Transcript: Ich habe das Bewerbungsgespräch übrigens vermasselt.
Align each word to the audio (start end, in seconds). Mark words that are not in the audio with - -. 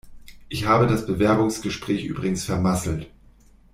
Ich 0.49 0.65
habe 0.65 0.87
das 0.87 1.05
Bewerbungsgespräch 1.05 2.05
übrigens 2.05 2.43
vermasselt. 2.43 3.07